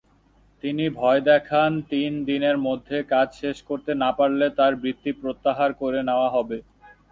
[0.63, 5.99] তিনি ভয় দেখান তিন দিনের মধ্যে কাজ শেষ করতে না পারলে তার বৃত্তি প্রত্যাহার করে
[6.09, 6.57] নেওয়া হবে।